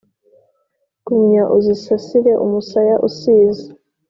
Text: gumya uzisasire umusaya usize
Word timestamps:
gumya 1.05 1.43
uzisasire 1.57 2.31
umusaya 2.45 2.95
usize 3.07 3.65